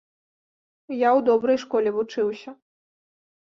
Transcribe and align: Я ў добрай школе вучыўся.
Я 0.93 1.09
ў 1.09 1.19
добрай 1.27 1.59
школе 1.65 1.89
вучыўся. 1.99 2.55